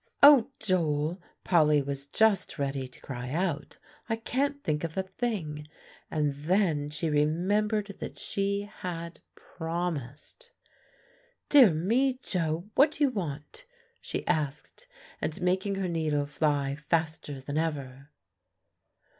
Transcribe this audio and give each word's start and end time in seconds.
"O 0.23 0.49
Joel" 0.57 1.21
Polly 1.43 1.79
was 1.79 2.07
just 2.07 2.57
ready 2.57 2.87
to 2.87 2.99
cry 3.01 3.29
out, 3.29 3.77
"I 4.09 4.15
can't 4.15 4.63
think 4.63 4.83
of 4.83 4.97
a 4.97 5.03
thing." 5.03 5.67
And 6.09 6.33
then 6.33 6.89
she 6.89 7.07
remembered 7.07 7.97
that 7.99 8.17
she 8.17 8.61
had 8.63 9.19
promised. 9.35 10.49
"Dear 11.49 11.69
me, 11.71 12.13
Joe, 12.19 12.67
what 12.73 12.93
do 12.93 13.03
you 13.03 13.11
want?" 13.11 13.65
she 14.01 14.25
asked, 14.25 14.87
and 15.21 15.39
making 15.39 15.75
her 15.75 15.87
needle 15.87 16.25
fly 16.25 16.73
faster 16.73 17.39
than 17.39 17.59
ever. 17.59 18.09